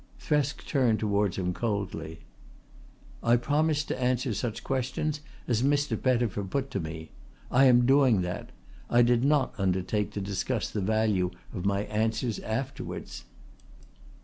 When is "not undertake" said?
9.23-10.09